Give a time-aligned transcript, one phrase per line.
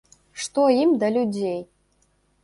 [0.43, 1.59] Што ім да людзей?